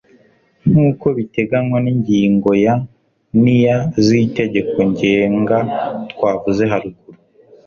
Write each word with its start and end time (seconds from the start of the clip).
Nk'uko 0.69 1.05
biteganywa 1.17 1.77
n'ingingo 1.81 2.51
ya 2.65 2.73
n'iya 3.41 3.77
z'itegeko 4.05 4.77
ngenga 4.91 5.57
twavuze 6.11 6.63
haruguru; 6.71 7.17